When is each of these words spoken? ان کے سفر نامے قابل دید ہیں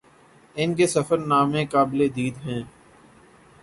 ان 0.55 0.73
کے 0.75 0.87
سفر 0.87 1.17
نامے 1.27 1.65
قابل 1.71 2.07
دید 2.15 2.37
ہیں 2.45 2.61